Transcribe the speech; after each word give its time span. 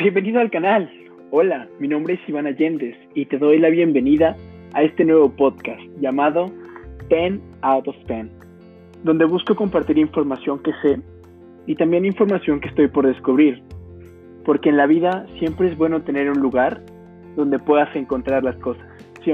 Bienvenido 0.00 0.40
al 0.40 0.50
canal. 0.50 0.90
Hola, 1.30 1.68
mi 1.78 1.86
nombre 1.86 2.14
es 2.14 2.26
Iván 2.26 2.46
Allendez 2.46 2.96
y 3.14 3.26
te 3.26 3.36
doy 3.36 3.58
la 3.58 3.68
bienvenida 3.68 4.34
a 4.72 4.82
este 4.82 5.04
nuevo 5.04 5.30
podcast 5.30 5.82
llamado 6.00 6.46
10 7.10 7.38
Out 7.60 7.86
of 7.86 7.96
10, 8.08 8.28
donde 9.04 9.26
busco 9.26 9.54
compartir 9.54 9.98
información 9.98 10.62
que 10.62 10.72
sé 10.80 10.98
y 11.66 11.74
también 11.74 12.06
información 12.06 12.60
que 12.60 12.68
estoy 12.68 12.88
por 12.88 13.06
descubrir, 13.06 13.62
porque 14.46 14.70
en 14.70 14.78
la 14.78 14.86
vida 14.86 15.26
siempre 15.38 15.68
es 15.68 15.76
bueno 15.76 16.00
tener 16.00 16.30
un 16.30 16.40
lugar 16.40 16.80
donde 17.36 17.58
puedas 17.58 17.94
encontrar 17.94 18.42
las 18.42 18.56
cosas, 18.56 18.86
¿sí? 19.22 19.32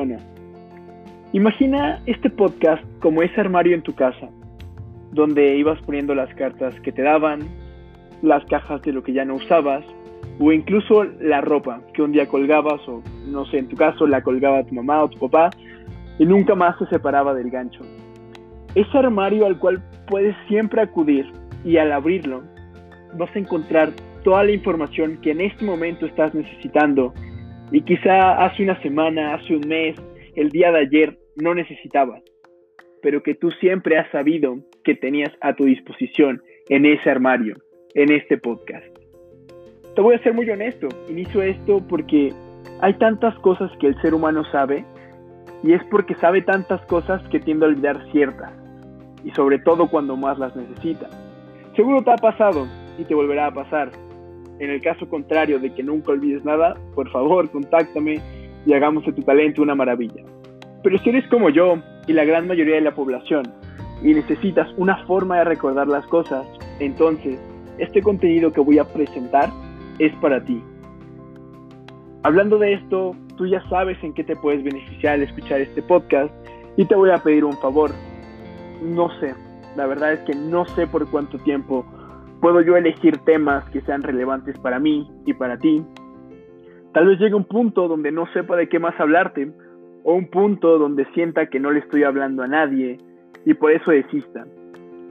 Imagina 1.33 2.03
este 2.07 2.29
podcast 2.29 2.83
como 2.99 3.23
ese 3.23 3.41
armario 3.41 3.77
en 3.77 3.83
tu 3.83 3.95
casa, 3.95 4.29
donde 5.13 5.59
ibas 5.59 5.81
poniendo 5.83 6.13
las 6.17 6.35
cartas 6.35 6.75
que 6.81 6.91
te 6.91 7.03
daban, 7.03 7.43
las 8.21 8.45
cajas 8.47 8.83
de 8.83 8.93
lo 8.93 9.05
que 9.05 9.13
ya 9.13 9.25
no 9.25 9.37
usabas, 9.37 9.85
o 10.39 10.53
incluso 10.53 11.05
la 11.21 11.41
ropa 11.41 11.81
que 11.95 12.03
un 12.03 12.13
día 12.13 12.27
colgabas, 12.27 12.87
o 12.89 13.03
no 13.27 13.47
sé, 13.47 13.59
en 13.59 13.69
tu 13.69 13.77
caso 13.77 14.07
la 14.07 14.23
colgaba 14.23 14.65
tu 14.65 14.75
mamá 14.75 15.03
o 15.03 15.09
tu 15.09 15.19
papá, 15.19 15.51
y 16.19 16.25
nunca 16.25 16.55
más 16.55 16.79
se 16.79 16.87
separaba 16.87 17.35
del 17.35 17.51
gancho. 17.51 17.81
Ese 18.75 18.99
armario 18.99 19.47
al 19.47 19.59
cual 19.59 19.83
puedes 20.07 20.37
siempre 20.49 20.83
acudir 20.83 21.27
y 21.65 21.79
al 21.79 21.93
abrirlo 21.93 22.43
vas 23.19 23.35
a 23.35 23.39
encontrar 23.39 23.91
toda 24.23 24.45
la 24.45 24.53
información 24.53 25.19
que 25.23 25.31
en 25.31 25.41
este 25.41 25.65
momento 25.65 26.07
estás 26.07 26.35
necesitando 26.35 27.15
y 27.73 27.83
quizá 27.83 28.45
hace 28.45 28.63
una 28.63 28.81
semana, 28.83 29.35
hace 29.35 29.57
un 29.57 29.67
mes, 29.67 29.97
el 30.35 30.51
día 30.51 30.71
de 30.71 30.81
ayer 30.81 31.19
no 31.37 31.55
necesitabas, 31.55 32.23
pero 33.03 33.23
que 33.23 33.35
tú 33.35 33.51
siempre 33.53 33.99
has 33.99 34.11
sabido 34.11 34.59
que 34.85 34.95
tenías 34.95 35.33
a 35.41 35.55
tu 35.55 35.65
disposición 35.65 36.43
en 36.69 36.87
ese 36.87 37.11
armario, 37.11 37.57
en 37.95 38.13
este 38.13 38.39
podcast. 38.39 38.96
Te 39.97 40.03
voy 40.03 40.15
a 40.15 40.23
ser 40.23 40.35
muy 40.35 40.49
honesto, 40.51 40.89
inicio 41.09 41.41
esto 41.41 41.83
porque 41.89 42.31
hay 42.83 42.93
tantas 42.99 43.35
cosas 43.39 43.71
que 43.81 43.87
el 43.87 43.99
ser 44.03 44.13
humano 44.13 44.45
sabe 44.53 44.85
y 45.63 45.73
es 45.73 45.83
porque 45.91 46.15
sabe 46.17 46.43
tantas 46.43 46.83
cosas 46.83 47.27
que 47.31 47.41
tiende 47.41 47.65
a 47.65 47.71
olvidar 47.71 48.05
ciertas 48.13 48.53
y 49.25 49.31
sobre 49.31 49.59
todo 49.59 49.89
cuando 49.89 50.15
más 50.15 50.39
las 50.39 50.55
necesita. 50.55 51.09
Seguro 51.75 52.03
te 52.03 52.11
ha 52.11 52.17
pasado 52.17 52.67
y 52.99 53.05
te 53.05 53.15
volverá 53.15 53.47
a 53.47 53.55
pasar. 53.55 53.91
En 54.59 54.69
el 54.69 54.83
caso 54.83 55.09
contrario 55.09 55.59
de 55.59 55.73
que 55.73 55.83
nunca 55.83 56.13
olvides 56.13 56.45
nada, 56.45 56.75
por 56.95 57.11
favor, 57.11 57.51
contáctame 57.51 58.21
y 58.67 58.75
hagamos 58.75 59.07
de 59.07 59.15
tu 59.15 59.23
talento 59.23 59.63
una 59.63 59.75
maravilla. 59.75 60.23
Pero 60.83 60.99
si 60.99 61.09
eres 61.09 61.27
como 61.29 61.49
yo 61.49 61.79
y 62.07 62.13
la 62.13 62.27
gran 62.27 62.47
mayoría 62.47 62.75
de 62.75 62.83
la 62.83 62.95
población 62.95 63.45
y 64.03 64.13
necesitas 64.13 64.69
una 64.77 65.07
forma 65.07 65.39
de 65.39 65.45
recordar 65.45 65.89
las 65.89 66.07
cosas, 66.09 66.47
entonces 66.81 67.41
este 67.79 68.03
contenido 68.03 68.53
que 68.53 68.61
voy 68.61 68.79
a 68.79 68.85
presentar 68.85 69.49
es 69.99 70.15
para 70.17 70.45
ti. 70.45 70.63
Hablando 72.23 72.59
de 72.59 72.75
esto, 72.75 73.15
tú 73.37 73.47
ya 73.47 73.63
sabes 73.69 74.03
en 74.03 74.13
qué 74.13 74.25
te 74.25 74.37
puedes 74.37 74.63
beneficiar 74.65 75.15
al 75.15 75.23
escuchar 75.23 75.61
este 75.61 75.83
podcast 75.83 76.33
y 76.77 76.85
te 76.85 76.95
voy 76.95 77.11
a 77.11 77.19
pedir 77.19 77.45
un 77.45 77.57
favor. 77.59 77.91
No 78.83 79.09
sé, 79.21 79.35
la 79.77 79.87
verdad 79.87 80.15
es 80.15 80.21
que 80.21 80.35
no 80.35 80.65
sé 80.67 80.87
por 80.87 81.09
cuánto 81.11 81.39
tiempo 81.39 81.85
puedo 82.41 82.61
yo 82.63 82.77
elegir 82.77 83.19
temas 83.19 83.65
que 83.71 83.81
sean 83.83 84.03
relevantes 84.03 84.59
para 84.59 84.79
mí 84.79 85.09
y 85.25 85.35
para 85.35 85.59
ti. 85.59 85.85
Tal 86.93 87.07
vez 87.07 87.19
llegue 87.19 87.35
un 87.35 87.45
punto 87.45 87.89
donde 87.89 88.11
no 88.11 88.27
sepa 88.33 88.57
de 88.57 88.69
qué 88.69 88.79
más 88.79 88.99
hablarte 88.99 89.53
o 90.03 90.15
un 90.15 90.29
punto 90.29 90.79
donde 90.79 91.05
sienta 91.15 91.47
que 91.47 91.61
no 91.61 91.71
le 91.71 91.81
estoy 91.81 92.05
hablando 92.05 92.43
a 92.43 92.49
nadie 92.49 92.99
y 93.45 93.55
por 93.55 93.73
eso 93.73 93.91
desista. 93.91 94.47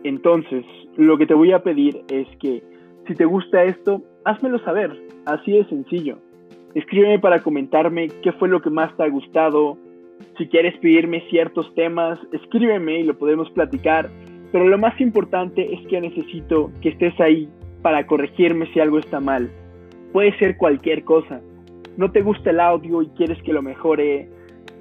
Entonces, 0.04 0.66
lo 0.98 1.18
que 1.18 1.26
te 1.26 1.34
voy 1.34 1.52
a 1.52 1.64
pedir 1.64 2.04
es 2.10 2.28
que 2.40 2.64
si 3.08 3.16
te 3.16 3.26
gusta 3.26 3.64
esto, 3.64 4.02
házmelo 4.26 4.60
saber, 4.60 4.92
así 5.26 5.54
de 5.54 5.66
sencillo. 5.66 6.18
Escríbeme 6.74 7.20
para 7.20 7.42
comentarme 7.42 8.10
qué 8.22 8.34
fue 8.34 8.50
lo 8.50 8.62
que 8.62 8.70
más 8.70 8.96
te 8.98 9.04
ha 9.04 9.10
gustado. 9.10 9.78
Si 10.38 10.48
quieres 10.48 10.78
pedirme 10.80 11.24
ciertos 11.30 11.74
temas, 11.74 12.20
escríbeme 12.34 13.00
y 13.00 13.04
lo 13.04 13.18
podemos 13.18 13.50
platicar. 13.52 14.10
Pero 14.52 14.68
lo 14.68 14.78
más 14.78 15.00
importante 15.00 15.74
es 15.74 15.88
que 15.88 16.02
necesito 16.02 16.72
que 16.82 16.90
estés 16.90 17.18
ahí 17.22 17.50
para 17.82 18.06
corregirme 18.06 18.68
si 18.74 18.80
algo 18.80 19.00
está 19.00 19.20
mal. 19.20 19.50
Puede 20.12 20.38
ser 20.38 20.58
cualquier 20.58 21.04
cosa. 21.04 21.40
No 21.98 22.12
te 22.12 22.22
gusta 22.22 22.50
el 22.50 22.60
audio 22.60 23.02
y 23.02 23.08
quieres 23.10 23.42
que 23.44 23.54
lo 23.54 23.62
mejore. 23.62 24.28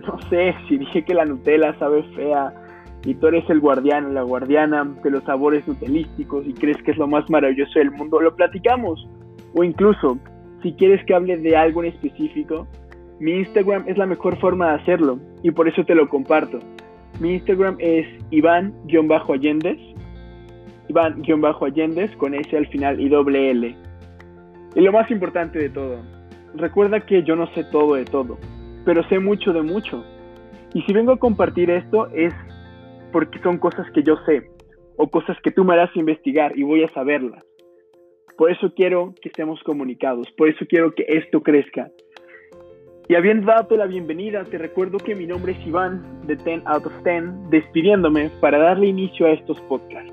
No 0.07 0.21
sé, 0.31 0.55
si 0.69 0.79
dije 0.79 1.05
que 1.05 1.15
la 1.15 1.25
Nutella 1.25 1.79
sabe 1.79 2.03
fea 2.15 2.53
y 3.05 3.15
tú 3.15 3.29
eres 3.29 3.49
el 3.51 3.61
guardián 3.61 4.07
o 4.07 4.09
la 4.11 4.23
guardiana 4.23 4.85
de 5.03 5.11
los 5.11 5.23
sabores 5.25 5.67
nutelísticos 5.69 6.47
y 6.47 6.55
crees 6.55 6.83
que 6.83 6.93
es 6.93 6.97
lo 6.97 7.07
más 7.07 7.29
maravilloso 7.31 7.79
del 7.79 7.93
mundo, 7.93 8.21
lo 8.21 8.35
platicamos. 8.35 9.07
O 9.55 9.65
incluso, 9.65 10.19
si 10.63 10.73
quieres 10.73 11.05
que 11.07 11.15
hable 11.15 11.37
de 11.37 11.57
algo 11.57 11.83
en 11.83 11.93
específico, 11.93 12.67
mi 13.21 13.33
Instagram 13.33 13.85
es 13.89 13.97
la 13.97 14.07
mejor 14.07 14.37
forma 14.39 14.69
de 14.69 14.83
hacerlo 14.83 15.19
y 15.43 15.51
por 15.51 15.69
eso 15.69 15.85
te 15.85 15.95
lo 15.95 16.09
comparto. 16.09 16.59
Mi 17.21 17.35
Instagram 17.35 17.77
es 17.79 18.07
Iván-Allendez, 18.31 19.79
Iván-Allendez 20.89 22.17
con 22.17 22.35
S 22.35 22.57
al 22.57 22.67
final 22.67 23.01
y 23.01 23.09
doble 23.09 23.51
L. 23.51 23.77
Y 24.75 24.81
lo 24.81 24.91
más 24.91 25.09
importante 25.13 25.61
de 25.61 25.69
todo, 25.69 26.03
recuerda 26.57 27.01
que 27.01 27.23
yo 27.23 27.37
no 27.37 27.47
sé 27.55 27.63
todo 27.65 27.95
de 27.95 28.05
todo, 28.05 28.37
pero 28.85 29.07
sé 29.09 29.21
mucho 29.21 29.53
de 29.53 29.63
mucho. 29.63 30.05
Y 30.75 30.83
si 30.83 30.93
vengo 30.93 31.13
a 31.13 31.19
compartir 31.19 31.71
esto 31.71 32.09
es 32.09 32.35
porque 33.13 33.39
son 33.39 33.59
cosas 33.59 33.87
que 33.93 34.03
yo 34.03 34.17
sé 34.27 34.43
o 34.97 35.09
cosas 35.09 35.37
que 35.45 35.53
tú 35.53 35.63
me 35.63 35.75
harás 35.75 35.95
investigar 35.95 36.59
y 36.59 36.65
voy 36.65 36.83
a 36.83 36.93
saberlas. 36.93 37.45
Por 38.37 38.51
eso 38.51 38.73
quiero 38.75 39.15
que 39.21 39.29
estemos 39.29 39.63
comunicados, 39.63 40.31
por 40.33 40.49
eso 40.49 40.65
quiero 40.69 40.95
que 40.95 41.05
esto 41.09 41.43
crezca. 41.43 41.91
Y 43.09 43.15
habiendo 43.15 43.47
dado 43.47 43.77
la 43.77 43.87
bienvenida, 43.87 44.45
te 44.45 44.57
recuerdo 44.59 44.99
que 44.99 45.15
mi 45.15 45.27
nombre 45.27 45.53
es 45.53 45.67
Iván 45.67 46.27
de 46.27 46.37
10 46.37 46.63
Out 46.67 46.87
of 46.87 47.05
10, 47.05 47.51
despidiéndome 47.51 48.31
para 48.41 48.59
darle 48.59 48.87
inicio 48.87 49.27
a 49.27 49.33
estos 49.33 49.61
podcasts 49.63 50.13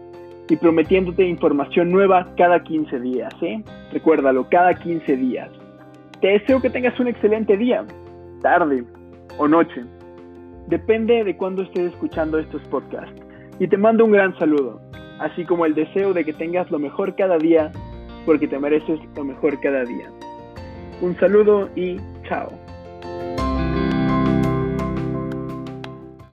y 0.49 0.57
prometiéndote 0.57 1.25
información 1.25 1.89
nueva 1.89 2.27
cada 2.35 2.61
15 2.61 2.99
días, 2.99 3.33
¿eh? 3.41 3.63
Recuérdalo, 3.93 4.49
cada 4.49 4.73
15 4.73 5.15
días. 5.15 5.49
Te 6.19 6.27
deseo 6.27 6.61
que 6.61 6.69
tengas 6.69 6.99
un 6.99 7.07
excelente 7.07 7.55
día, 7.55 7.85
tarde 8.41 8.83
o 9.37 9.47
noche. 9.47 9.85
Depende 10.67 11.23
de 11.23 11.37
cuándo 11.37 11.63
estés 11.63 11.93
escuchando 11.93 12.37
estos 12.37 12.61
podcasts. 12.63 13.15
Y 13.59 13.67
te 13.67 13.77
mando 13.77 14.03
un 14.03 14.11
gran 14.11 14.37
saludo, 14.37 14.81
así 15.19 15.45
como 15.45 15.65
el 15.65 15.73
deseo 15.73 16.13
de 16.13 16.25
que 16.25 16.33
tengas 16.33 16.69
lo 16.69 16.79
mejor 16.79 17.15
cada 17.15 17.37
día 17.37 17.71
porque 18.25 18.47
te 18.47 18.59
mereces 18.59 18.99
lo 19.15 19.23
mejor 19.23 19.59
cada 19.59 19.83
día. 19.83 20.09
Un 21.01 21.17
saludo 21.19 21.69
y 21.75 21.97
chao. 22.27 22.51